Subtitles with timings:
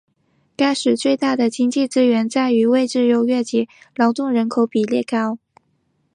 [0.57, 5.37] 该市最大的经济资源在于位置优越及劳动人口比例高。